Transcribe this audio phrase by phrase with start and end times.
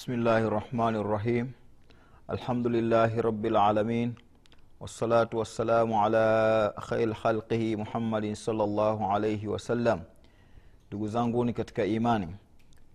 [0.00, 1.52] Bismillahi rahmani rahim.
[2.28, 4.14] Alhamdulillahi rabbil alamin
[4.80, 10.00] wassalatu wassalamu ala khairi khalqihi Muhammadin sallallahu alayhi wasallam.
[10.88, 12.28] Ndugu zanguni katika imani,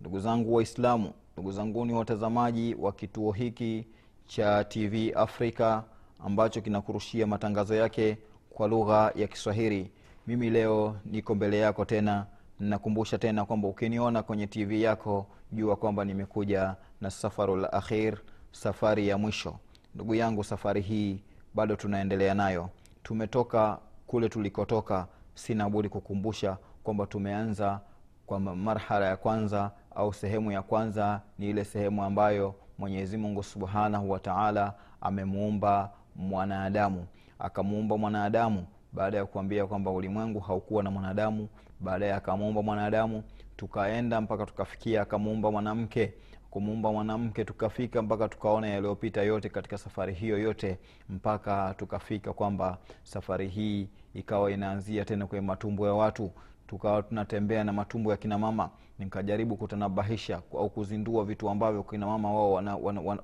[0.00, 3.86] ndugu zangu Waislamu, ndugu zanguni watazamaji wa kituo hiki
[4.26, 5.84] cha TV Afrika
[6.24, 8.18] ambacho kinakurushia matangazo yake
[8.50, 9.90] kwa lugha ya Kiswahili.
[10.26, 12.26] Mimi leo niko mbele yako tena,
[12.60, 18.18] ninakumbusha tena kwamba ukiniona kwenye TV yako jua kwamba nimekuja na safarul akhir,
[18.52, 19.56] safari ya mwisho.
[19.94, 21.22] Ndugu yangu, safari hii
[21.54, 22.70] bado tunaendelea nayo.
[23.02, 27.80] Tumetoka kule tulikotoka, sina budi kukumbusha kwamba tumeanza
[28.26, 34.10] kwa marhala ya kwanza au sehemu ya kwanza ni ile sehemu ambayo Mwenyezi Mungu subhanahu
[34.10, 37.06] wa taala amemuumba mwanadamu,
[37.38, 38.66] akamuumba mwanadamu
[38.96, 41.48] baada ya kuambia kwamba ulimwengu haukuwa na mwanadamu.
[41.80, 43.22] Baadaye akamuumba mwanadamu,
[43.56, 46.12] tukaenda mpaka tukafikia akamuumba mwanamke
[46.50, 53.48] kumuumba mwanamke tukafika mpaka tukaona yaliyopita yote katika safari hiyo yote mpaka tukafika kwamba safari
[53.48, 56.30] hii ikawa inaanzia tena kwenye matumbo ya watu.
[56.66, 58.70] Tukawa tunatembea na matumbo ya kina mama.
[58.98, 63.22] Nikajaribu kutanabahisha au kuzindua vitu ambavyo kina mama wao wanaheshima wana, wana,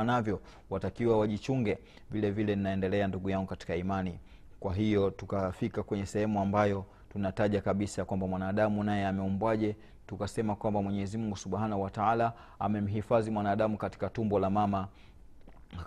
[0.00, 1.78] wana navyo watakiwa wajichunge.
[2.10, 4.18] Vile vile ninaendelea ndugu yangu katika imani
[4.60, 9.76] kwa hiyo tukafika kwenye sehemu ambayo tunataja kabisa kwamba mwanadamu naye ameumbwaje
[10.06, 14.88] tukasema kwamba mwenyezi mungu subhanahu wataala amemhifadhi mwanadamu katika tumbo la mama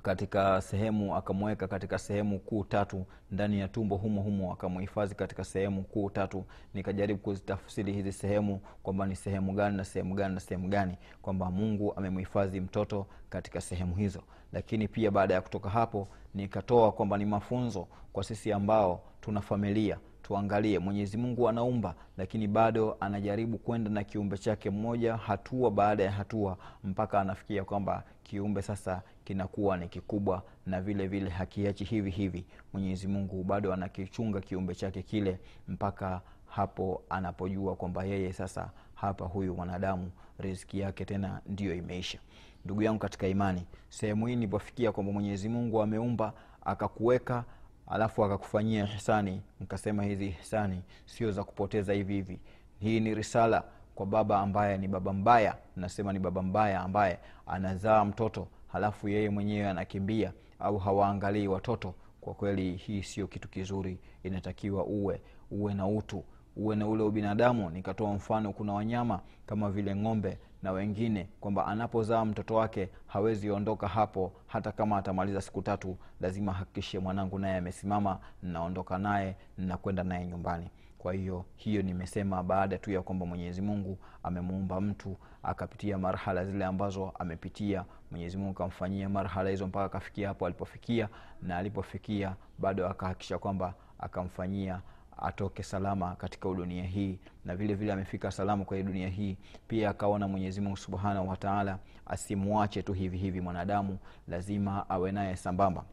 [0.02, 5.84] katika sehemu akamweka katika sehemu kuu tatu ndani ya tumbo humo humo akamhifadhi katika sehemu
[5.84, 6.46] kuu tatu.
[6.74, 11.52] Nikajaribu kuzitafsiri hizi sehemu kwamba ni sehemu gani na sehemu gani na sehemu gani kwamba
[11.52, 17.26] mungu amemhifadhi mtoto katika sehemu hizo lakini pia baada ya kutoka hapo nikatoa kwamba ni
[17.26, 19.98] mafunzo kwa sisi ambao tuna familia.
[20.22, 26.12] Tuangalie mwenyezi mungu anaumba lakini bado anajaribu kwenda na kiumbe chake mmoja hatua baada ya
[26.12, 32.46] hatua mpaka anafikia kwamba kiumbe sasa kinakuwa ni kikubwa na vile vile hakiachi hivi hivi.
[32.74, 39.56] Mwenyezi mungu bado anakichunga kiumbe chake kile mpaka hapo anapojua kwamba yeye sasa hapa huyu
[39.56, 42.20] mwanadamu riziki yake tena ndiyo imeisha
[42.66, 43.66] ndugu yangu katika imani.
[43.90, 46.34] Sehemu hii nilipofikia kwamba mwenyezi mungu ameumba
[46.66, 47.44] akakuweka
[47.88, 52.40] alafu akakufanyia hisani nkasema hizi hisani sio za kupoteza hivi hivi.
[52.80, 53.64] Hii ni risala
[53.96, 55.56] kwa baba ambaye ni baba mbaya.
[55.76, 61.94] Nasema ni baba mbaya ambaye anazaa mtoto halafu yeye mwenyewe anakimbia au hawaangalii watoto.
[62.22, 63.98] Kwa kweli hii sio kitu kizuri.
[64.24, 66.24] Inatakiwa uwe uwe na utu
[66.56, 67.70] uwe na ule ubinadamu.
[67.70, 73.88] Nikatoa mfano kuna wanyama kama vile ng'ombe na wengine kwamba anapozaa mtoto wake hawezi ondoka
[73.88, 80.28] hapo hata kama atamaliza siku tatu lazima hakikishe mwanangu naye amesimama naondoka naye nakwenda naye
[80.28, 80.70] nyumbani.
[80.98, 86.66] Kwa hiyo hiyo nimesema baada tu ya kwamba mwenyezi mungu amemuumba mtu akapitia marhala zile
[86.66, 87.86] ambazo amepitia.
[88.12, 91.10] Mwenyezi mungu kamfanyia marhala hizo mpaka akafikia hapo alipofikia
[91.42, 94.82] na alipofikia bado akahakikisha kwamba akamfanyia
[95.18, 99.38] atoke salama katika dunia hii na vile vile amefika salama kwenye dunia hii.
[99.68, 103.98] Pia akaona mwenyezi mungu subhanahu wataala asimwache tu hivi hivi mwanadamu
[104.28, 105.84] lazima awe naye sambamba.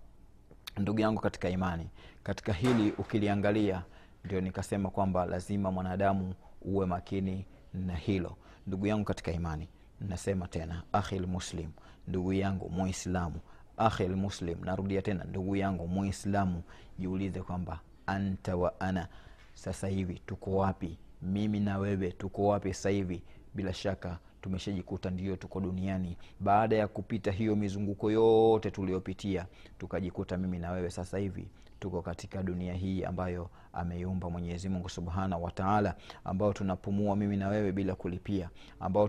[0.79, 1.89] Ndugu yangu katika imani
[2.23, 3.83] katika hili ukiliangalia
[4.25, 8.37] ndio nikasema kwamba lazima mwanadamu uwe makini na hilo.
[8.67, 9.69] Ndugu yangu katika imani
[10.01, 11.71] nasema tena akhil muslim
[12.09, 13.41] ndugu yangu muislamu
[13.77, 16.63] akhil muslim narudia tena ndugu yangu muislamu
[16.99, 19.09] jiulize kwamba anta wa ana.
[19.55, 20.99] Sasa hivi tuko wapi?
[21.23, 23.23] Mimi na wewe tuko wapi sasa hivi?
[23.55, 26.17] Bila shaka tumeshajikuta ndio tuko duniani.
[26.41, 29.47] Baada ya kupita hiyo mizunguko yote tuliyopitia
[29.79, 31.49] tukajikuta mimi na wewe sasa hivi
[31.81, 35.95] tuko katika dunia hii ambayo ameiumba mwenyezi mungu subhanahu wataala
[36.25, 38.51] ambao tunapumua mimi na wewe bila kulipia
[38.81, 39.09] ambao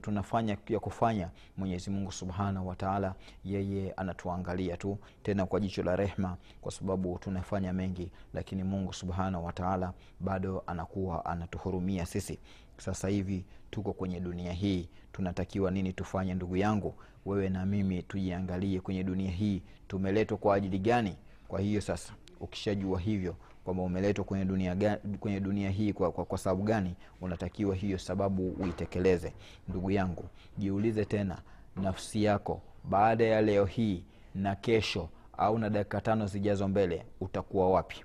[0.00, 3.14] tunafanya ya kufanya mwenyezi mungu subhanahu wataala
[3.44, 9.44] yeye anatuangalia tu tena kwa jicho la rehma kwa sababu tunafanya mengi lakini mungu subhanahu
[9.44, 12.38] wataala bado anakuwa anatuhurumia sisi
[12.82, 14.88] sasa hivi tuko kwenye dunia hii.
[15.12, 16.94] Tunatakiwa nini tufanye ndugu yangu?
[17.26, 19.62] Wewe na mimi tujiangalie kwenye dunia hii.
[19.88, 21.16] Tumeletwa kwa ajili gani?
[21.48, 26.38] Kwa hiyo sasa ukishajua hivyo kwamba umeletwa kwenye dunia, kwenye dunia hii kwa, kwa, kwa
[26.38, 29.32] sababu gani unatakiwa hiyo sababu uitekeleze.
[29.68, 30.24] Ndugu yangu
[30.58, 31.38] jiulize tena
[31.76, 34.02] nafsi yako baada ya leo hii
[34.34, 35.08] na kesho
[35.38, 38.04] au na dakika tano zijazo mbele utakuwa wapi?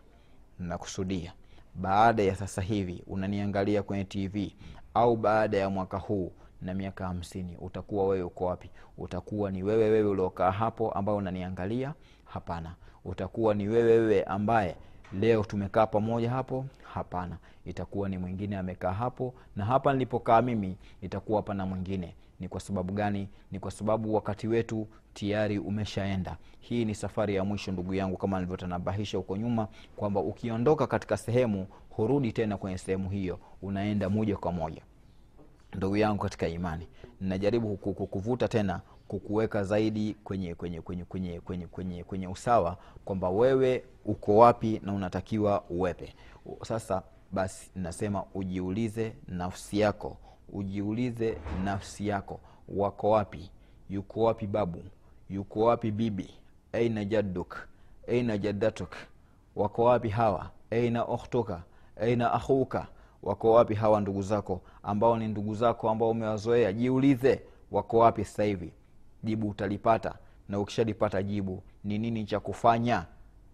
[0.60, 1.34] Nakusudia
[1.78, 4.56] baada ya sasa hivi unaniangalia kwenye tv
[4.94, 6.32] au baada ya mwaka huu
[6.62, 8.70] na miaka hamsini utakuwa wewe uko wapi?
[8.98, 11.94] Utakuwa ni wewe wewe uliokaa hapo ambayo unaniangalia?
[12.26, 12.76] Hapana.
[13.06, 14.76] Utakuwa ni wewe wewe ambaye
[15.14, 16.66] leo tumekaa pamoja hapo?
[16.94, 17.38] Hapana.
[17.66, 22.94] Itakuwa ni mwingine amekaa hapo na hapa nilipokaa mimi itakuwa hapa mwingine ni kwa sababu
[22.94, 23.28] gani?
[23.52, 26.38] Ni kwa sababu wakati wetu tayari umeshaenda.
[26.60, 31.68] Hii ni safari ya mwisho ndugu yangu kama nilivyotanabahisha huko nyuma kwamba ukiondoka katika sehemu
[31.90, 34.82] hurudi tena kwenye sehemu hiyo unaenda moja kwa moja.
[35.74, 36.88] Ndugu yangu katika imani
[37.22, 43.84] najaribu kukuvuta tena kukuweka zaidi kwenye kwenye kwenye kwenye kwenye kwenye, kwenye usawa kwamba wewe
[44.06, 46.14] uko wapi na unatakiwa uwepe.
[46.64, 47.02] Sasa
[47.32, 50.18] basi nasema ujiulize nafsi yako
[50.54, 52.40] ujiulize nafsi yako.
[52.70, 53.50] Wako wapi?
[53.90, 54.84] Yuko wapi babu?
[55.30, 56.30] Yuko wapi bibi?
[56.74, 57.58] Aina jadduk?
[58.08, 58.96] Aina jaddatuk?
[59.56, 60.50] Wako wapi hawa?
[60.72, 61.62] Aina ukhtuka?
[62.02, 62.88] Aina akhuka?
[63.24, 66.74] Wako wapi hawa ndugu zako ambao ni ndugu zako ambao umewazoea?
[66.74, 67.42] Jiulize
[67.72, 68.72] wako wapi sasa hivi?
[69.24, 70.16] Jibu utalipata.
[70.50, 73.06] Na ukishalipata jibu ni nini cha kufanya?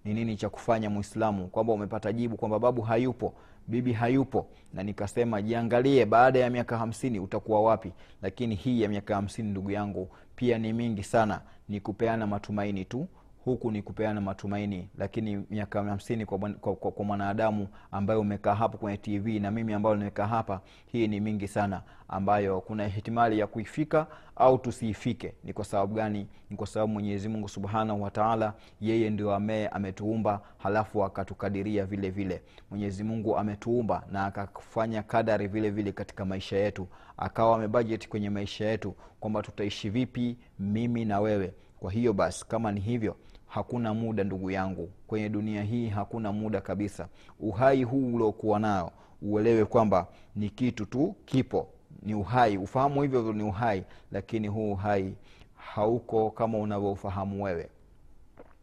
[0.05, 3.33] Ni nini cha kufanya mwislamu kwamba umepata jibu kwamba babu hayupo
[3.67, 4.47] bibi hayupo.
[4.73, 7.91] Na nikasema jiangalie baada ya miaka hamsini utakuwa wapi?
[8.21, 11.41] Lakini hii ya miaka hamsini ndugu yangu pia ni mingi sana.
[11.69, 13.07] Ni kupeana matumaini tu
[13.45, 18.77] huku ni kupeana matumaini lakini miaka hamsini kwa, kwa, kwa, kwa mwanadamu ambaye umekaa hapo
[18.77, 23.47] kwenye tv na mimi ambayo nimekaa hapa hii ni mingi sana ambayo kuna hitimali ya
[23.47, 26.27] kuifika au tusiifike ni kwa sababu gani?
[26.49, 32.41] Ni kwa sababu mwenyezi mungu subhanahu wataala yeye ndio amee ametuumba halafu akatukadiria vile vile.
[32.71, 36.87] Mwenyezi mungu ametuumba na akafanya kadari vile vile katika maisha yetu.
[37.17, 41.53] Akawa amebajeti kwenye maisha yetu kwamba tutaishi vipi mimi na wewe.
[41.79, 43.15] Kwa hiyo basi kama ni hivyo
[43.53, 44.89] hakuna muda ndugu yangu.
[45.07, 47.07] Kwenye dunia hii hakuna muda kabisa.
[47.39, 48.91] Uhai huu uliokuwa nao
[49.21, 51.67] uelewe kwamba ni kitu tu kipo.
[52.01, 52.57] Ni uhai.
[52.57, 55.15] Ufahamu hivyo ni uhai lakini huu uhai
[55.55, 57.69] hauko kama unavyoufahamu wewe.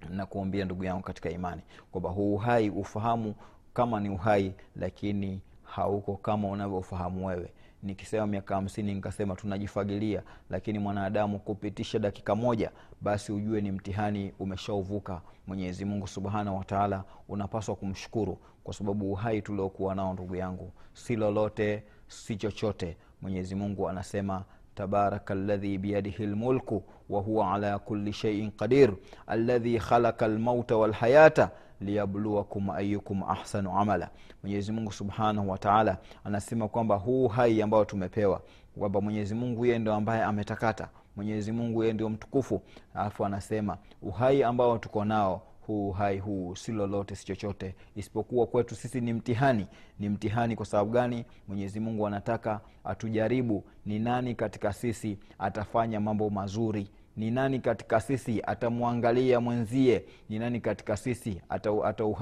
[0.09, 3.35] Nakuambia ndugu yangu katika imani kwamba huu uhai ufahamu
[3.75, 11.39] kama ni uhai lakini hauko kama unavyoufahamu wewe nikisema miaka hamsini nikasema tunajifagilia, lakini mwanadamu
[11.39, 15.21] kupitisha dakika moja, basi ujue ni mtihani umeshauvuka.
[15.47, 21.17] Mwenyezi Mungu subhanahu wa taala unapaswa kumshukuru kwa sababu uhai tuliokuwa nao, ndugu yangu, si
[21.17, 22.97] lolote, si chochote.
[23.23, 24.45] Mwenyezi Mungu anasema
[24.75, 28.93] tabaraka ladhi biyadihi lmulku wa huwa ala kulli shaiin qadir
[29.27, 31.51] alladhi khalaqa lmauta walhayata
[31.81, 34.11] liyabluwakum ayukum ahsanu amala.
[34.43, 38.43] Mwenyezi mungu subhanahu wataala anasema kwamba huu hai ambao tumepewa
[38.79, 42.63] kwamba mwenyezi mungu yeye ndio ambaye ametakata mwenyezi mungu yeye ndio mtukufu.
[42.95, 47.75] Alafu anasema uhai ambao tuko nao huu uhai huu si lolote si chochote.
[47.97, 49.67] Isipokuwa kwetu sisi ni mtihani.
[49.99, 51.25] Ni mtihani kwa sababu gani?
[51.49, 58.43] Mwenyezi mungu anataka atujaribu ni nani katika sisi atafanya mambo mazuri ni nani katika sisi
[58.47, 60.05] atamwangalia mwenzie?
[60.29, 61.43] Ni nani katika sisi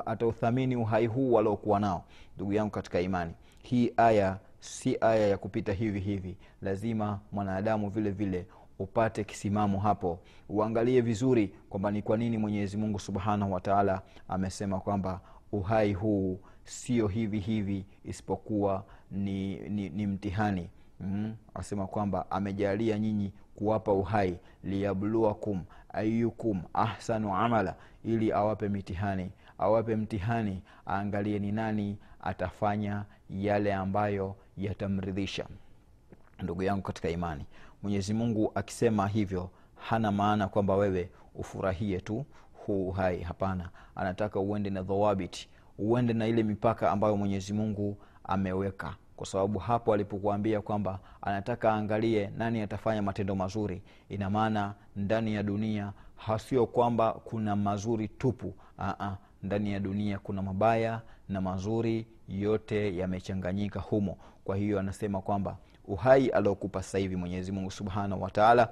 [0.07, 2.05] atauthamini ata, ata uhai huu waliokuwa nao?
[2.37, 3.33] Ndugu yangu katika imani
[3.63, 6.37] hii aya si aya ya kupita hivi hivi.
[6.63, 8.47] Lazima mwanadamu vile vile
[8.79, 10.19] upate kisimamo hapo.
[10.49, 15.21] Uangalie vizuri kwamba ni kwa nini mwenyezi mungu subhanahu wataala amesema kwamba
[15.53, 20.69] uhai huu sio hivi hivi isipokuwa ni, ni, ni mtihani
[21.01, 27.75] mm, asema kwamba amejalia nyinyi kuwapa uhai liyabluwakum ayukum ahsanu amala
[28.05, 29.31] ili awape mitihani.
[29.59, 35.47] Awape mtihani aangalie ni nani atafanya yale ambayo yatamridhisha.
[36.43, 37.47] Ndugu yangu katika imani
[37.83, 42.25] mwenyezi mungu akisema hivyo hana maana kwamba wewe ufurahie tu
[42.67, 43.21] huu uhai.
[43.21, 49.59] Hapana anataka uende na dhawabiti uende na ile mipaka ambayo mwenyezi mungu ameweka kwa sababu
[49.59, 53.83] hapo alipokuambia kwamba anataka aangalie nani atafanya matendo mazuri.
[54.09, 58.55] Ina maana ndani ya dunia hasio kwamba kuna mazuri tupu.
[58.79, 64.19] Aa, ndani ya dunia kuna mabaya na mazuri yote yamechanganyika humo.
[64.45, 68.69] Kwa hiyo anasema kwamba uhai aliokupa sasa hivi mwenyezi mungu subhanahu wataala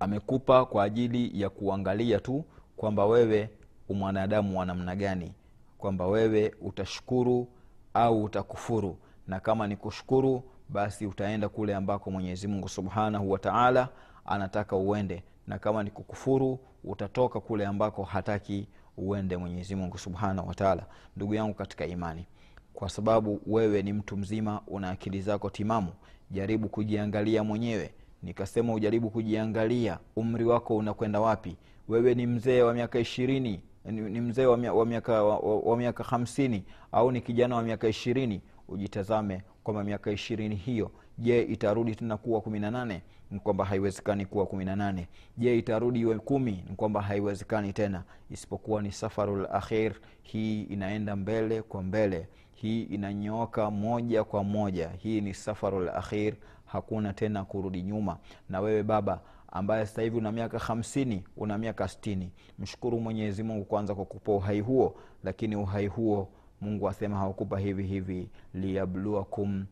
[0.00, 2.44] amekupa kwa ajili ya kuangalia tu
[2.76, 3.50] kwamba wewe
[3.88, 5.32] umwanadamu wa namna gani
[5.78, 7.48] kwamba wewe utashukuru
[7.96, 8.96] au utakufuru.
[9.26, 13.88] Na kama ni kushukuru basi utaenda kule ambako mwenyezi mungu subhanahu wataala
[14.26, 15.22] anataka uende.
[15.46, 20.86] Na kama ni kukufuru utatoka kule ambako hataki uende mwenyezi mungu subhanahu wataala
[21.16, 22.26] ndugu yangu katika imani
[22.74, 25.92] kwa sababu wewe ni mtu mzima una akili zako timamu
[26.30, 27.90] jaribu kujiangalia mwenyewe.
[28.22, 31.56] Nikasema ujaribu kujiangalia umri wako unakwenda wapi?
[31.88, 37.12] Wewe ni mzee wa miaka ishirini ni ni mzee wa miaka wa, miaka hamsini au
[37.12, 38.40] ni kijana wa miaka ishirini?
[38.68, 43.02] Ujitazame kwamba miaka ishirini hiyo je itarudi tena kuwa kumi na nane?
[43.30, 45.08] Ni kwamba haiwezekani kuwa kumi na nane.
[45.38, 46.64] Je itarudi iwe kumi?
[46.70, 48.02] Ni kwamba haiwezekani tena.
[48.30, 49.92] Isipokuwa ni safarul akhir.
[50.22, 52.28] Hii inaenda mbele kwa mbele.
[52.54, 54.88] Hii inanyooka moja kwa moja.
[54.98, 56.34] Hii ni safarul akhir.
[56.66, 58.18] Hakuna tena kurudi nyuma.
[58.50, 59.20] Na wewe baba
[59.56, 64.32] ambaye sasa hivi una miaka hamsini una miaka stini mshukuru mwenyezi mungu kwanza kwa kupa
[64.32, 64.94] uhai huo
[65.24, 66.28] lakini uhai huo
[66.60, 68.28] mungu asema hawakupa hivi hivi.
[68.54, 69.66] Liyabluakum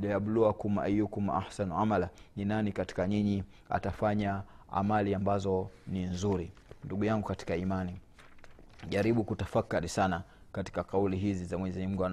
[0.00, 2.10] liyabluakum ayukum ahsanu amala.
[2.36, 4.42] Ni nani katika nyinyi atafanya
[4.72, 6.50] amali ambazo ni nzuri?
[6.84, 7.96] Ndugu yangu katika imani
[8.88, 11.58] jaribu kutafakari sana katika kauli hizi za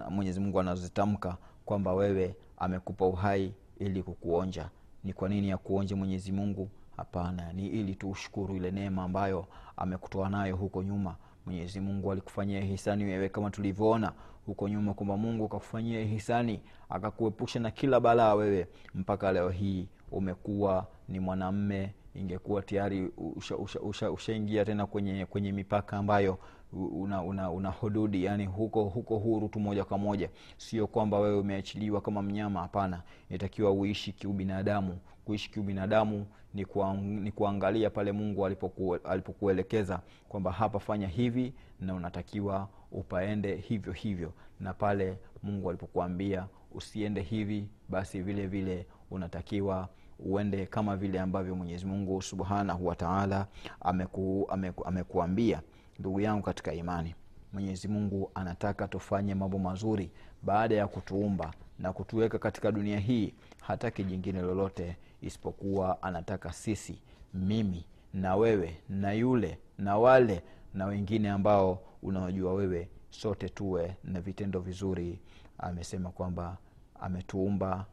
[0.09, 4.69] mwenyezi mungu, anazozitamka kwamba wewe amekupa uhai ili kukuonja.
[5.03, 9.45] Ni kwa nini ya kuonja mwenyezi mungu hapana ni ili tu ushukuru ile neema ambayo
[9.77, 11.15] amekutoa nayo huko nyuma.
[11.45, 14.13] Mwenyezi mungu alikufanyia hisani wewe kama tulivyoona
[14.45, 18.67] huko nyuma kwamba mungu akakufanyia hisani akakuepusha na kila balaa wewe.
[18.95, 25.51] Mpaka leo hii umekuwa ni mwanamme ingekuwa tayari ushaingia usha, usha, usha tena kwenye kwenye
[25.51, 26.39] mipaka ambayo
[26.73, 30.29] una, una, una hududi yani huko huko huru tu moja kwa moja.
[30.57, 33.03] Sio kwamba wewe umeachiliwa kama mnyama hapana.
[33.29, 34.97] Inatakiwa uishi kiubinadamu.
[35.25, 41.93] Kuishi kiubinadamu ni, kuang, ni kuangalia pale mungu alipoku, alipokuelekeza kwamba hapa fanya hivi na
[41.95, 44.33] unatakiwa upaende hivyo hivyo.
[44.59, 51.85] Na pale mungu alipokuambia usiende hivi basi vile vile unatakiwa uende kama vile ambavyo mwenyezi
[51.85, 53.47] mungu subhanahu wataala
[53.81, 55.61] ameku, ameku, amekuambia
[55.99, 57.15] ndugu yangu katika imani.
[57.53, 60.11] Mwenyezi mungu anataka tufanye mambo mazuri
[60.43, 67.01] baada ya kutuumba na kutuweka katika dunia hii hataki jingine lolote isipokuwa anataka sisi
[67.33, 74.21] mimi na wewe na yule na wale na wengine ambao unaojua wewe sote tuwe na
[74.21, 75.19] vitendo vizuri.
[75.57, 76.57] Amesema kwamba
[76.99, 77.85] ametuumba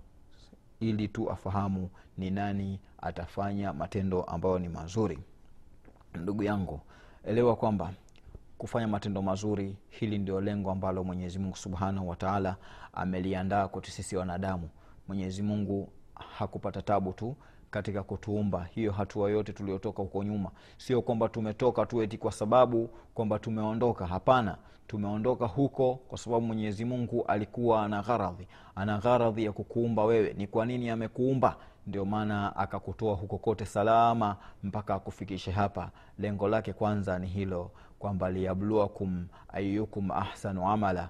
[0.81, 5.19] ili tu afahamu ni nani atafanya matendo ambayo ni mazuri.
[6.15, 6.81] Ndugu yangu
[7.27, 7.93] elewa kwamba
[8.59, 12.57] kufanya matendo mazuri hili ndio lengo ambalo mwenyezi mungu subhanahu wataala
[12.93, 14.69] ameliandaa kwetu sisi wanadamu.
[15.09, 17.37] Mwenyezi mungu hakupata tabu tu
[17.77, 18.65] katika kutuumba.
[18.75, 20.51] Hiyo hatua yote tuliotoka huko nyuma.
[20.77, 24.07] Sio kwamba tumetoka tu eti kwa sababu kwamba tumeondoka.
[24.07, 24.57] Hapana
[24.87, 28.49] tumeondoka huko kwa sababu mwenyezi mungu alikuwa ana gharadhi.
[28.75, 30.33] Ana gharadhi ya kukuumba wewe.
[30.33, 31.57] Ni kwa nini amekuumba?
[31.87, 35.91] Ndio maana akakutoa huko kote salama mpaka akufikishe hapa.
[36.19, 41.09] Lengo lake kwanza ni hilo kwamba liyabluakum ayukum ahsanu amala.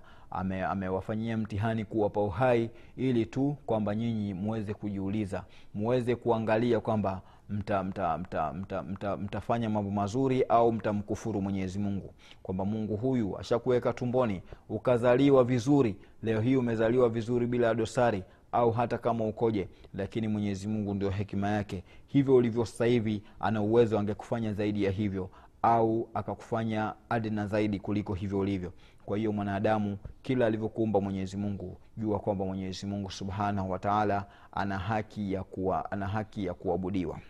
[0.70, 7.84] Amewafanyia ame mtihani kuwapa uhai ili tu kwamba nyinyi muweze kujiuliza muweze kuangalia kwamba mta,
[7.84, 12.14] mta, mta, mta, mta, mtafanya mambo mazuri au mtamkufuru mwenyezi mungu.
[12.42, 18.98] Kwamba mungu huyu ashakuweka tumboni ukazaliwa vizuri leo hii umezaliwa vizuri bila dosari au hata
[18.98, 21.84] kama ukoje lakini mwenyezi mungu ndio hekima yake.
[22.06, 25.30] Hivyo ulivyo sasa hivi ana uwezo angekufanya zaidi ya hivyo
[25.62, 28.72] au akakufanya adna zaidi kuliko hivyo ulivyo.
[29.06, 35.32] Kwa hiyo mwanadamu kila alivyokuumba mwenyezi mungu jua kwamba mwenyezi mungu subhanahu wataala ana haki
[35.32, 37.20] ya kuwa ana haki ya kuabudiwa.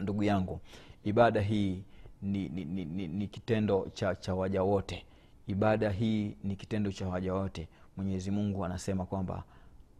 [0.00, 0.60] Ndugu yangu
[1.04, 1.82] ibada hii
[2.22, 5.06] ni, ni, ni, ni, ni kitendo cha, cha waja wote.
[5.46, 7.68] Ibada hii ni kitendo cha waja wote.
[7.96, 9.44] Mwenyezi mungu anasema kwamba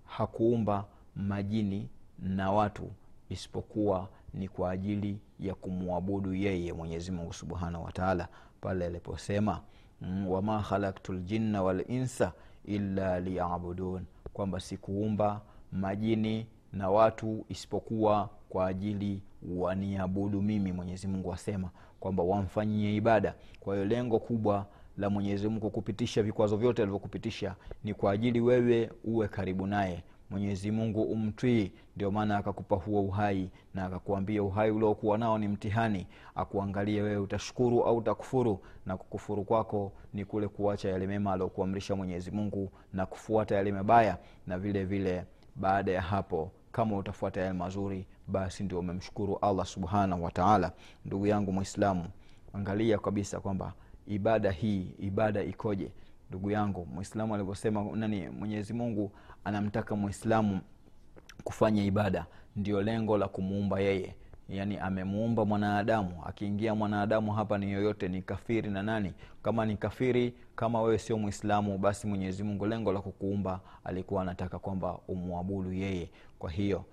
[0.05, 0.85] hakuumba
[1.17, 2.91] majini na watu
[3.29, 8.29] isipokuwa ni kwa ajili ya kumwabudu yeye mwenyezi mungu subhanahu wataala
[8.61, 9.61] pale aliposema
[10.01, 12.33] mm, wama khalaktu ljinna walinsa
[12.65, 15.41] illa liyabudun kwamba sikuumba
[15.73, 19.23] majini na watu isipokuwa kwa ajili
[19.57, 21.71] waniabudu mimi mwenyezi mungu asema
[22.01, 23.35] kwamba wamfanyie ibada.
[23.61, 24.67] Kwa hiyo lengo kubwa
[24.99, 30.71] la mwenyezi mungu kupitisha vikwazo vyote alivyokupitisha ni kwa ajili wewe uwe karibu naye mwenyezi
[30.71, 31.73] mungu umtwii.
[31.97, 36.07] Ndio maana akakupa huo uhai na akakuambia uhai uliokuwa nao ni mtihani.
[36.35, 42.31] Akuangalie wewe utashukuru au utakufuru na kukufuru kwako ni kule kuacha yale mema aliokuamrisha mwenyezi
[42.31, 45.25] mungu na kufuata yale mabaya na vile vile
[45.57, 50.73] baada ya hapo kama utafuata yale mazuri basi ndio umemshukuru allah subhanahu wataala
[51.05, 52.05] ndugu yangu mwislamu
[52.53, 53.73] angalia kabisa kwamba
[54.07, 55.93] ibada hii ibada ikoje?
[56.31, 58.29] Ndugu yangu mwislamu alivyosema nani?
[58.29, 59.12] Mwenyezi mungu
[59.45, 60.61] anamtaka mwislamu
[61.45, 62.27] kufanya ibada.
[62.57, 64.15] Ndio lengo la kumuumba yeye.
[64.49, 66.23] Yani amemuumba mwanadamu.
[66.27, 69.13] Akiingia mwanadamu hapa ni yoyote ni kafiri na nani?
[69.43, 74.59] Kama ni kafiri kama wewe sio mwislamu basi mwenyezi mungu lengo la kukuumba alikuwa anataka
[74.59, 76.11] kwamba umwabudu yeye.
[76.39, 76.85] Kwa hiyo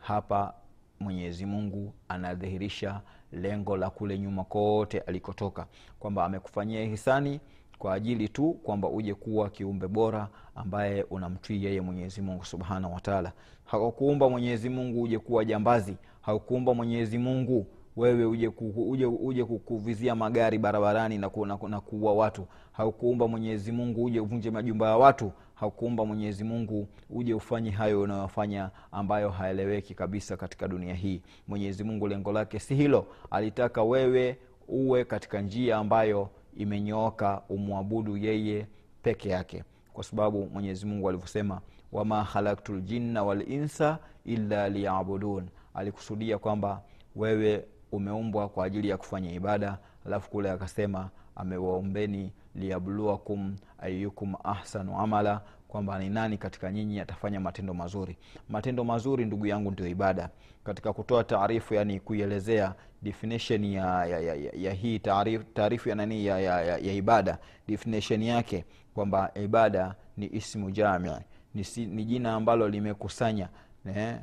[0.00, 0.54] hapa
[1.00, 3.00] mwenyezi mungu anadhihirisha
[3.32, 5.66] lengo la kule nyuma kote alikotoka.
[6.00, 7.40] Kwamba amekufanyia hisani
[7.78, 13.32] kwa ajili tu kwamba uje kuwa kiumbe bora ambaye unamtwii yeye mwenyezi mungu subhanahu wataala
[13.64, 15.96] hakukuumba mwenyezi mungu uje kuwa jambazi.
[16.20, 17.66] Hakukuumba mwenyezi mungu
[17.96, 22.46] wewe uje, ku, uje, uje kukuvizia magari barabarani na, ku, na, na kuua watu.
[22.72, 25.32] Haukuumba mwenyezi mungu uje uvunje majumba ya watu.
[25.54, 31.22] Haukuumba mwenyezi mungu uje ufanye hayo unayofanya ambayo haeleweki kabisa katika dunia hii.
[31.48, 33.06] Mwenyezi mungu lengo lake si hilo.
[33.30, 38.66] Alitaka wewe uwe katika njia ambayo imenyooka umwabudu yeye
[39.02, 41.60] peke yake kwa sababu mwenyezi mungu alivyosema
[41.92, 45.48] wama khalaktu ljinna walinsa illa liyabudun.
[45.74, 46.82] Alikusudia kwamba
[47.16, 55.40] wewe umeumbwa kwa ajili ya kufanya ibada alafu kule akasema amewaombeni liyabluakum ayukum ahsanu amala
[55.76, 58.16] kwamba ni nani katika nyinyi atafanya matendo mazuri.
[58.48, 60.30] Matendo mazuri ndugu yangu ndio ibada.
[60.64, 64.98] Katika kutoa taarifu yani kuielezea definition ya, ya, ya, ya, ya hii
[65.54, 67.38] taarifu ya nani ya, ya, ya, ya ibada.
[67.68, 68.64] Definition yake
[68.94, 71.10] kwamba ibada ni ismu jami.
[71.54, 73.48] Ni, ni jina ambalo limekusanya
[73.84, 74.16] ne?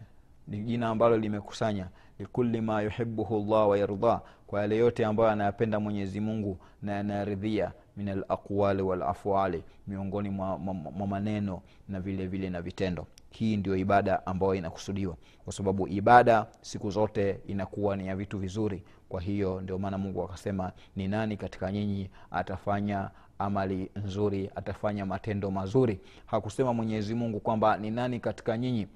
[0.48, 1.88] ni jina ambalo limekusanya.
[2.20, 8.10] Likuli ma yuhibuhu llah wayardah kwa yale yote ambayo anayapenda mwenyezi mungu na yanayaridhia min
[8.10, 13.08] alaqwali walafwali miongoni mwa, mwa, mwa maneno na vile vile na vitendo.
[13.30, 18.84] Hii ndio ibada ambayo inakusudiwa kwa sababu ibada siku zote inakuwa ni ya vitu vizuri.
[19.10, 23.10] Kwa hiyo ndio maana mungu akasema ni nani katika nyinyi atafanya
[23.40, 26.00] amali nzuri atafanya matendo mazuri?
[26.26, 28.88] Hakusema mwenyezi mungu kwamba ni nani katika nyinyi?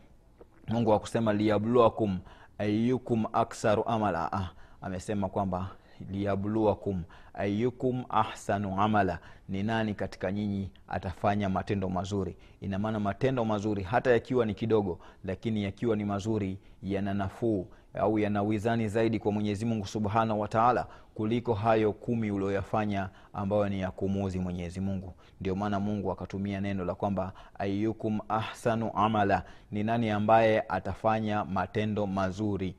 [0.68, 2.20] Mungu akusema liyabluakum
[2.58, 4.32] ayukum aksaru amala.
[4.34, 4.50] Ah,
[4.82, 5.70] amesema kwamba
[6.12, 12.38] liyabluakum ayukum ahsanu amala ni nani katika nyinyi atafanya matendo mazuri.
[12.62, 18.20] Ina maana matendo mazuri hata yakiwa ni kidogo lakini yakiwa ni mazuri yana nafuu au
[18.20, 23.92] yana wizani zaidi kwa mwenyezi mungu subhanahu wataala kuliko hayo kumi ulioyafanya ambayo ni ya
[23.92, 25.14] kumuuzi mwenyezi mungu.
[25.42, 32.08] Ndio maana mungu akatumia neno la kwamba ayukum ahsanu amala ni nani ambaye atafanya matendo
[32.08, 32.76] mazuri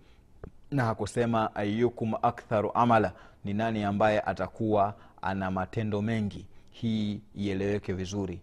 [0.71, 3.13] na hakusema ayukum aktharu amala
[3.45, 6.47] ni nani ambaye atakuwa ana matendo mengi.
[6.71, 8.41] Hii ieleweke vizuri.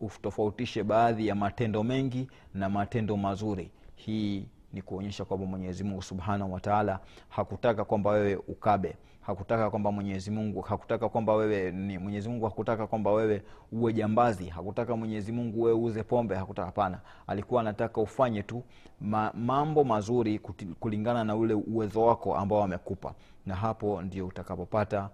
[0.00, 3.70] Utofautishe baadhi ya matendo mengi na matendo mazuri.
[3.94, 10.30] Hii ni kuonyesha kwamba mwenyezi mungu subhanahu wataala hakutaka kwamba wewe ukabe hakutaka kwamba mwenyezi
[10.30, 15.62] mungu hakutaka kwamba wewe ni mwenyezi mungu hakutaka kwamba wewe uwe jambazi hakutaka mwenyezi mungu
[15.62, 17.00] wewe uze pombe hakutaka hapana.
[17.26, 18.62] Alikuwa anataka ufanye tu
[19.00, 20.38] ma, mambo mazuri
[20.80, 23.14] kulingana na ule uwezo wako ambao amekupa.
[23.46, 25.08] Na hapo ndio utakapopata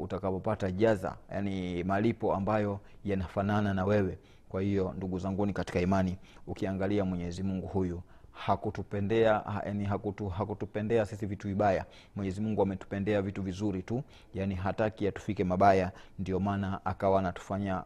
[0.00, 4.18] utakapopata jaza yani malipo ambayo yanafanana na wewe.
[4.48, 11.26] Kwa hiyo ndugu zanguni katika imani ukiangalia mwenyezi mungu huyu hakutupendea yani hakutu, hakutupendea sisi
[11.26, 11.84] vitu vibaya.
[12.16, 14.02] Mwenyezi mungu ametupendea vitu vizuri tu
[14.34, 15.92] yani hataki atufike mabaya.
[16.18, 17.82] Ndio maana akawa anatufanya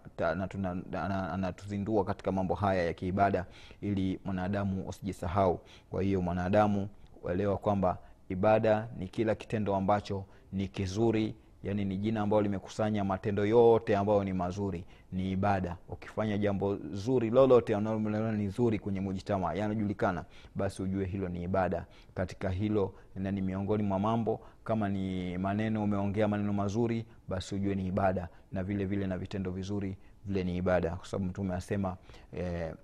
[1.33, 3.47] anatuzindua katika mambo haya ya kiibada
[3.81, 6.89] ili mwanadamu usijisahau kwa hiyo mwanadamu
[7.23, 13.47] uelewa kwamba ibada ni kila kitendo ambacho ni kizuri yani ni jina ambalo limekusanya matendo
[13.47, 14.85] yote ambayo ni mazuri
[15.17, 15.77] ni ibada.
[15.89, 17.77] Ukifanya jambo zuri lolote
[18.37, 20.25] ni zuri kwenye mujitama yanajulikana.
[20.55, 21.87] Basi ujue hilo ni ibada.
[22.15, 27.87] Katika hilo ni miongoni mwa mambo kama ni maneno umeongea maneno mazuri basi ujue ni
[27.87, 28.29] ibada.
[28.53, 30.97] Na vile vile na vitendo vizuri vile ni ibada.
[30.97, 31.97] Kwa sababu mtume asema
[32.33, 32.75] eh,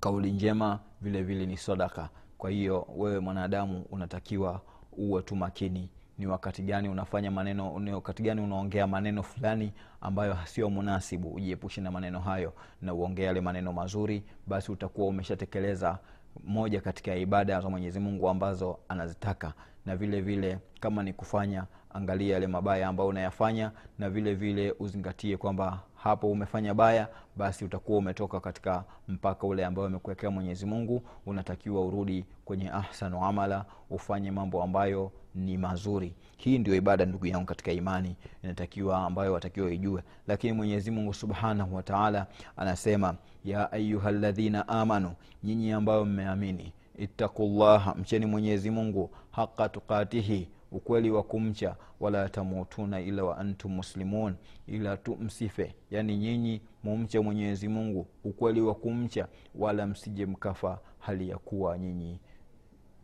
[0.00, 2.08] kauli njema vile vile ni sadaka.
[2.38, 4.60] Kwa hiyo wewe mwanadamu unatakiwa
[4.92, 10.36] uwe tu makini ni wakati gani unafanya maneno ni wakati gani unaongea maneno fulani ambayo
[10.44, 12.52] sio munasibu ujiepushe na maneno hayo
[12.82, 15.98] na uongee yale maneno mazuri basi utakuwa umeshatekeleza
[16.44, 19.52] moja katika ibada za mwenyezi mungu ambazo anazitaka.
[19.86, 25.36] Na vile vile kama ni kufanya angalia yale mabaya ambayo unayafanya na vile vile uzingatie
[25.36, 31.02] kwamba hapo umefanya baya basi utakuwa umetoka katika mpaka ule ambao amekuwekea mwenyezi mungu.
[31.26, 36.14] Unatakiwa urudi kwenye ahsanu amala ufanye mambo ambayo ni mazuri.
[36.36, 40.02] Hii ndio ibada ndugu yangu katika imani inatakiwa ambayo watakiwa ijue.
[40.26, 45.12] Lakini mwenyezi mungu subhanahu wataala anasema ya ayuha ladhina amanu
[45.44, 53.24] nyinyi ambayo mmeamini ittaqullaha mcheni mwenyezi mungu haqa tukatihi ukweli wa kumcha wala tamutuna ila
[53.24, 54.34] wa antum muslimun
[54.66, 55.74] ila tu msife.
[55.90, 62.18] Yaani nyinyi mumche mwenyezi mungu ukweli wa kumcha wala msije mkafa hali ya kuwa nyinyi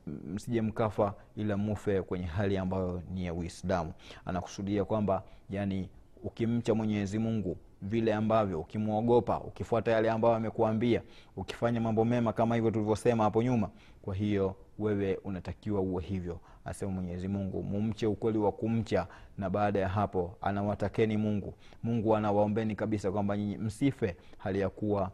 [0.07, 3.93] msije mkafa ila mufe kwenye hali ambayo ni ya uislamu.
[4.27, 5.89] Anakusudia kwamba yani
[6.25, 11.03] ukimcha mwenyezi mungu vile ambavyo ukimwogopa ukifuata yale ambayo amekuambia
[11.37, 13.71] ukifanya mambo mema kama hivyo tulivyosema hapo nyuma
[14.03, 17.63] kwa hiyo wewe unatakiwa uwe hivyo asema mwenyezi mungu.
[17.63, 19.07] Mumche ukweli wa kumcha
[19.39, 21.55] na baada ya hapo anawatakeni mungu.
[21.83, 25.11] Mungu anawaombeni kabisa kwamba nyinyi msife hali ya kuwa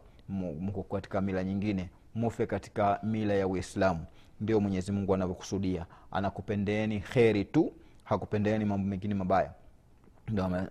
[0.59, 4.05] mko katika mila nyingine mufe katika mila ya uislamu
[4.41, 5.85] ndio mwenyezi mungu anavyokusudia.
[6.11, 7.71] Anakupendeeni kheri tu
[8.03, 9.51] hakupendeeni mambo mengine mabaya.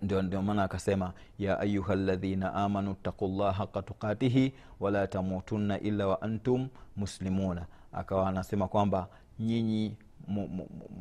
[0.03, 6.69] Ndio, maana akasema ya ayuha ladhina amanu ttaqullaha haqa tukatihi wala tamutunna illa wa antum
[6.97, 7.67] muslimuna.
[7.93, 9.09] Akawa anasema kwamba
[9.41, 9.97] nyinyi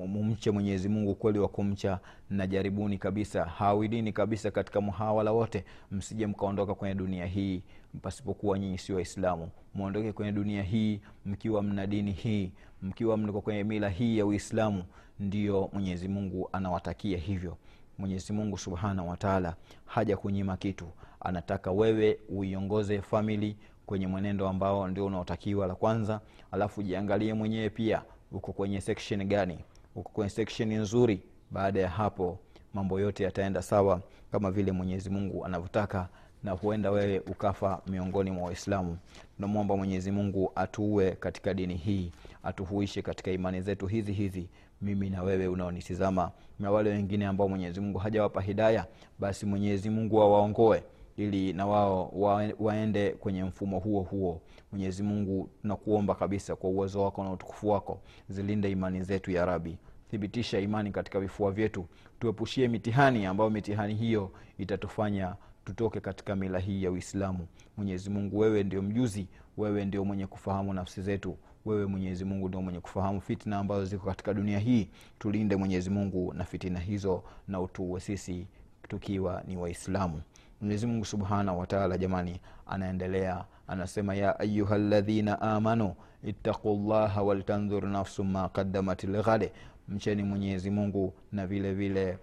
[0.07, 5.65] mumche mwenyezi mungu kweli wa kumcha na jaribuni kabisa hawidini kabisa katika muhawala wote.
[5.91, 7.63] Msije mkaondoka kwenye dunia hii
[8.01, 9.49] pasipokuwa nyinyi si waislamu.
[9.75, 14.83] Mwondoke kwenye dunia hii mkiwa mna dini hii mkiwa mniko kwenye mila hii ya uislamu.
[15.19, 17.57] Ndio mwenyezi mungu anawatakia hivyo.
[17.97, 20.85] Mwenyezi mungu subhanahu wataala haja kunyima kitu.
[21.19, 26.21] Anataka wewe uiongoze famili kwenye mwenendo ambao ndio unaotakiwa la kwanza.
[26.51, 29.59] Alafu jiangalie mwenyewe pia uko kwenye section gani?
[29.95, 31.21] Uko kwenye section nzuri.
[31.51, 32.39] Baada ya hapo
[32.73, 36.07] mambo yote yataenda sawa kama vile mwenyezi mungu anavyotaka
[36.43, 38.97] na huenda wewe ukafa miongoni mwa waislamu.
[39.35, 42.11] Tunamwomba mwenyezi mungu atuue katika dini hii
[42.43, 44.49] atuhuishe katika imani zetu hizi hizi.
[44.81, 46.31] Mimi na wewe unaonitizama.
[46.59, 48.85] Na wale wengine ambao mwenyezi mungu hajawapa hidaya
[49.19, 50.83] basi mwenyezi mungu awaongoe
[51.17, 54.41] ili na wao wa, waende kwenye mfumo huo huo.
[54.71, 57.99] Mwenyezi mungu tunakuomba kabisa kwa uwezo wako na utukufu wako
[58.29, 59.77] zilinde imani zetu ya rabi
[60.11, 61.85] thibitisha imani katika vifua vyetu.
[62.19, 67.47] Tuepushie mitihani ambayo mitihani hiyo itatufanya tutoke katika mila hii ya uislamu.
[67.77, 69.27] Mwenyezi mungu wewe ndio mjuzi
[69.57, 71.37] wewe ndio mwenye kufahamu nafsi zetu.
[71.65, 74.89] Wewe mwenyezi mungu ndio mwenye kufahamu fitna ambazo ziko katika dunia hii.
[75.19, 78.47] Tulinde mwenyezi mungu na fitina hizo na utuwe sisi
[78.89, 80.21] tukiwa ni waislamu
[80.61, 88.23] mwenyezi mungu subhanahu wataala jamani anaendelea anasema ya ayuha ladhina amanu ittaqu llaha waltandhur nafsu
[88.23, 89.51] ma qaddamat lghade
[89.89, 92.17] mcheni mwenyezi mungu na vile vile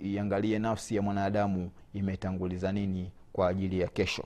[0.00, 4.24] iangalie nafsi ya mwanadamu imetanguliza nini kwa ajili ya kesho.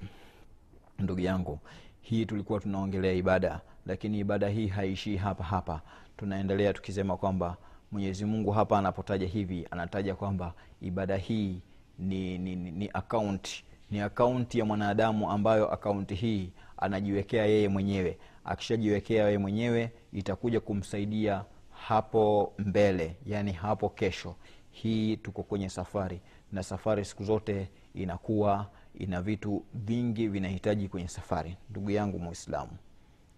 [0.99, 1.59] Ndugu yangu
[2.01, 5.81] hii tulikuwa tunaongelea ibada lakini ibada hii haishii hapa hapa.
[6.17, 7.57] Tunaendelea tukisema kwamba
[7.93, 11.61] mwenyezi mungu hapa anapotaja hivi anataja kwamba ibada hii
[12.03, 18.19] ni, ni, ni, akaunti ni akaunti ya mwanadamu ambayo akaunti hii anajiwekea yeye mwenyewe.
[18.45, 24.35] Akishajiwekea yeye mwenyewe itakuja kumsaidia hapo mbele yani hapo kesho.
[24.71, 26.21] Hii tuko kwenye safari
[26.53, 31.57] na safari siku zote inakuwa ina vitu vingi vinahitaji kwenye safari.
[31.71, 32.73] Ndugu yangu mwislamu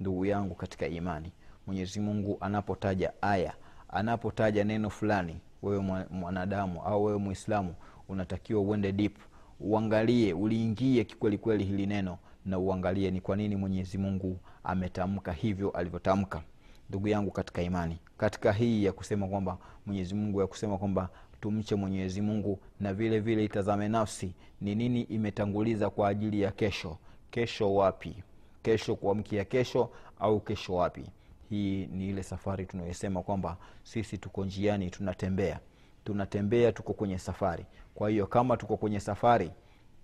[0.01, 1.33] ndugu yangu katika imani
[1.67, 3.55] mwenyezi mungu anapotaja aya
[3.89, 7.75] anapotaja neno fulani wewe mwanadamu au wewe mwislamu
[8.09, 9.17] unatakiwa uende deep
[9.61, 16.43] uangalie uliingie kikwelikweli hili neno na uangalie ni kwa nini mwenyezi mungu ametamka hivyo alivyotamka.
[16.89, 21.09] Ndugu yangu katika imani katika hii ya kusema kwamba mwenyezi mungu ya kusema kwamba
[21.41, 26.99] tumche mwenyezi mungu na vile vile itazame nafsi ni nini imetanguliza kwa ajili ya kesho?
[27.31, 28.23] Kesho wapi?
[28.63, 29.91] Kesho kuamkia kesho
[30.21, 31.05] au kesho wapi?
[31.51, 35.61] Hii ni ile safari tunayosema kwamba sisi tuko njiani tunatembea.
[36.05, 39.51] Tunatembea tuko kwenye safari kwa hiyo kama tuko kwenye safari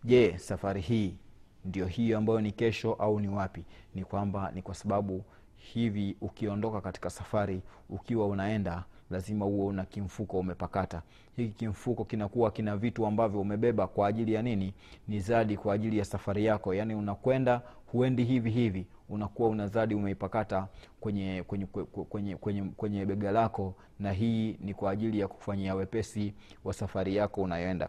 [0.05, 1.17] je safari hii
[1.65, 3.65] ndio hiyo ambayo ni kesho au ni wapi?
[3.95, 5.25] Ni kwamba ni kwa sababu
[5.57, 11.03] hivi ukiondoka katika safari ukiwa unaenda lazima huo una kimfuko umepakata.
[11.37, 14.75] Hiki kimfuko kinakuwa kina vitu ambavyo umebeba kwa ajili ya nini?
[15.09, 16.75] Ni zadi kwa ajili ya safari yako.
[16.75, 20.67] Yaani unakwenda huendi hivi hivi unakuwa una zadi umeipakata
[21.01, 21.67] kwenye kwenye,
[22.11, 27.17] kwenye, kwenye, kwenye bega lako na hii ni kwa ajili ya kufanyia wepesi wa safari
[27.17, 27.89] yako unayoenda.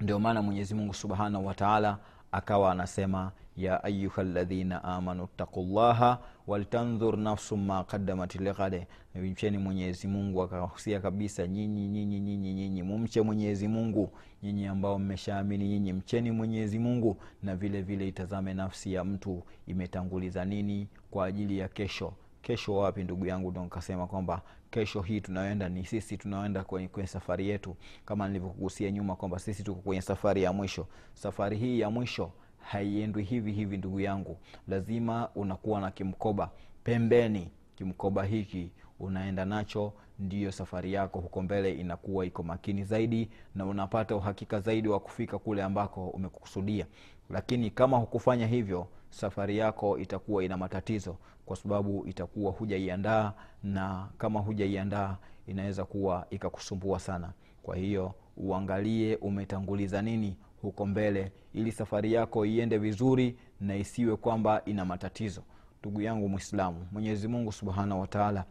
[0.00, 1.98] Ndio maana mwenyezi mungu subhanahu wataala
[2.32, 10.42] akawa anasema ya ayuha ladhina amanu ttaqullaha waltandhur nafsu ma qaddamat lighade mcheni mwenyezi mungu
[10.42, 14.10] akahusia kabisa nyinyi nyinyi nyinyi nyinyi mumche mwenyezi mungu.
[14.42, 17.16] Nyinyi ambao mmeshaamini nyinyi mcheni mwenyezi mungu.
[17.42, 22.12] Na vile vile itazame nafsi ya mtu imetanguliza nini kwa ajili ya kesho.
[22.42, 23.50] Kesho wapi ndugu yangu?
[23.50, 27.76] Ndo nikasema kwamba kesho hii tunayoenda ni sisi tunaoenda kwenye, kwenye safari yetu.
[28.04, 30.86] Kama nilivyokugusia nyuma kwamba sisi tuko kwenye safari ya mwisho.
[31.14, 32.30] Safari hii ya mwisho
[32.64, 34.36] haiendwi hivi hivi ndugu yangu.
[34.68, 36.50] Lazima unakuwa na kimkoba.
[36.84, 41.20] Pembeni kimkoba hiki unaenda nacho ndiyo safari yako.
[41.20, 46.86] Huko mbele inakuwa iko makini zaidi na unapata uhakika zaidi wa kufika kule ambako umekusudia
[47.30, 54.40] lakini kama hukufanya hivyo safari yako itakuwa ina matatizo kwa sababu itakuwa hujaiandaa na kama
[54.40, 57.32] hujaiandaa inaweza kuwa ikakusumbua sana.
[57.62, 64.62] Kwa hiyo uangalie umetanguliza nini huko mbele ili safari yako iende vizuri na isiwe kwamba
[64.64, 65.42] ina matatizo.
[65.80, 68.44] Ndugu yangu mwislamu mwenyezi mungu subhanahu wataala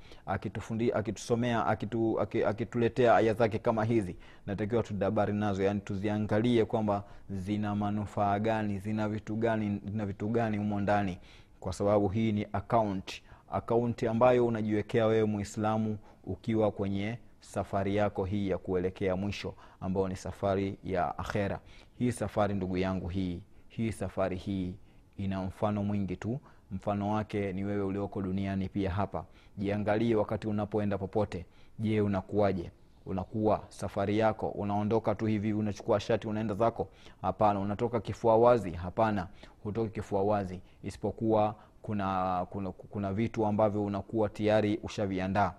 [0.94, 4.16] akitusomea akitu, akituletea aya zake kama hizi.
[4.48, 10.58] Natakiwa tudabari nazo yani tuziangalie kwamba zina manufaa gani zina vitu gani zina vitu gani
[10.58, 11.18] humo ndani.
[11.60, 18.50] Kwa sababu hii ni akaunti akaunti ambayo unajiwekea wewe mwislamu ukiwa kwenye safari yako hii
[18.50, 21.60] ya kuelekea mwisho ambayo ni safari ya akhera.
[22.00, 24.76] Hii safari ndugu yangu hii hii safari hii
[25.18, 26.40] ina mfano mwingi tu.
[26.72, 29.26] Mfano wake ni wewe ulioko duniani pia hapa.
[29.58, 31.46] Jiangalie wakati unapoenda popote.
[31.80, 32.72] Je unakuwaje?
[33.06, 34.48] Unakuwa safari yako?
[34.50, 36.88] Unaondoka tu hivi unachukua shati unaenda zako?
[37.22, 37.60] Hapana.
[37.60, 38.72] Unatoka kifua wazi?
[38.72, 39.28] Hapana.
[39.64, 40.62] Hutoki kifua wazi.
[40.84, 45.54] Isipokuwa kuna, kuna, kuna vitu ambavyo unakuwa tayari ushaviandaa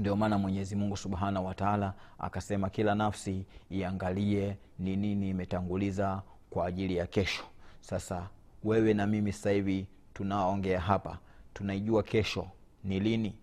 [0.00, 6.96] ndio maana mwenyezi mungu subhanahu wataala akasema kila nafsi iangalie ni nini imetanguliza kwa ajili
[6.96, 7.42] ya kesho.
[7.80, 8.28] Sasa
[8.64, 11.18] wewe na mimi sasa hivi tunaongea hapa
[11.54, 12.48] tunaijua kesho
[12.84, 13.34] ni lini?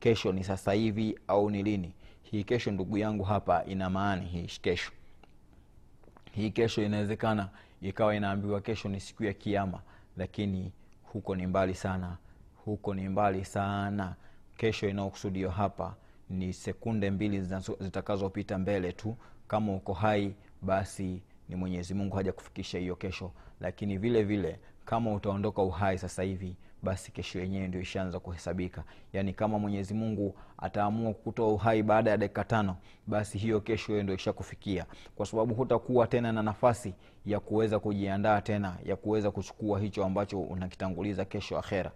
[0.00, 1.94] Kesho ni sasa hivi au ni lini?
[2.22, 4.92] Hii kesho ndugu yangu hapa ina maani hii kesho.
[6.32, 7.48] Hii kesho inawezekana
[7.82, 9.80] ikawa inaambiwa kesho ni siku ya kiama
[10.16, 12.16] lakini huko ni mbali sana.
[12.64, 14.14] Huko ni mbali sana
[14.56, 15.94] kesho inayokusudiwa hapa
[16.30, 17.40] ni sekunde mbili
[17.80, 19.16] zitakazopita mbele tu.
[19.48, 23.30] Kama uko hai basi ni mwenyezi mungu haja kufikisha hiyo kesho.
[23.60, 28.84] Lakini vile vile kama utaondoka uhai sasa hivi basi kesho yenyewe ndio ishaanza kuhesabika.
[29.12, 34.02] Yaani kama mwenyezi mungu ataamua kutoa uhai baada ya dakika tano basi hiyo kesho hiyo
[34.02, 34.86] ndio ishakufikia.
[35.16, 36.94] Kwa sababu hutakuwa tena na nafasi
[37.26, 41.92] ya kuweza kujiandaa tena ya kuweza kuchukua hicho ambacho unakitanguliza kesho akhera.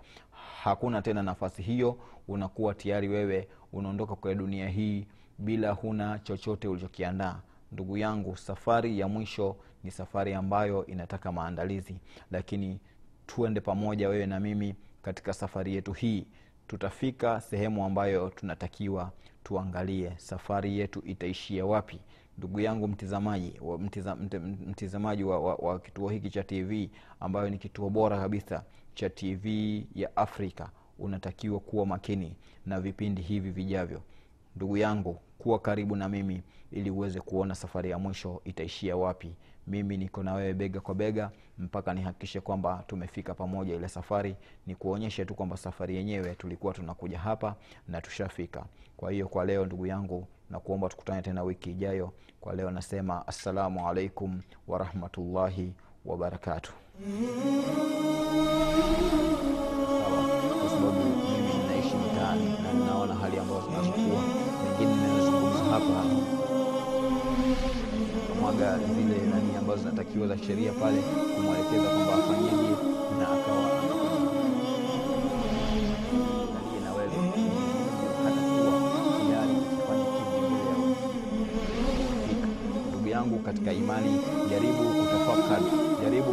[0.63, 1.99] Hakuna tena nafasi hiyo
[2.29, 5.07] unakuwa tayari wewe unaondoka kwa dunia hii
[5.39, 7.41] bila huna chochote ulichokiandaa.
[7.73, 12.01] Ndugu yangu safari ya mwisho ni safari ambayo inataka maandalizi.
[12.31, 12.81] Lakini
[13.29, 16.27] tuende pamoja wewe na mimi katika safari yetu hii.
[16.67, 19.13] Tutafika sehemu ambayo tunatakiwa
[19.45, 20.13] tuangalie.
[20.17, 22.01] Safari yetu itaishia wapi?
[22.39, 24.35] Ndugu yangu mtizamaji wa, mtiza, mt,
[24.67, 28.65] mtizamaji wa, wa, wa kituo hiki cha tv ambayo ni kituo bora kabisa
[28.95, 29.47] cha tv
[29.95, 32.37] ya afrika unatakiwa kuwa makini
[32.67, 34.03] na vipindi hivi vijavyo.
[34.57, 39.35] Ndugu yangu kuwa karibu na mimi ili uweze kuona safari ya mwisho itaishia wapi
[39.69, 44.37] mimi niko na wewe bega kwa bega mpaka nihakikishe kwamba tumefika pamoja ile safari.
[44.67, 47.55] Ni kuonyeshe tu kwamba safari yenyewe tulikuwa tunakuja hapa
[47.89, 48.65] na tushafika.
[48.97, 52.13] Kwa hiyo kwa leo ndugu yangu na kuomba tukutane tena wiki ijayo.
[52.41, 55.73] Kwa leo nasema assalamu alaikum warahmatullahi
[56.05, 56.73] wabarakatuh
[60.61, 61.05] kwa sababu
[68.95, 69.38] mimi na
[69.69, 71.03] ambazo zinatakiwa za sheria pale
[71.37, 72.71] kumwelekeza kwamba afanyeje
[73.19, 73.69] na akawa
[83.49, 84.11] katika imani
[84.51, 85.65] jaribu kutafakari
[86.05, 86.33] jaribu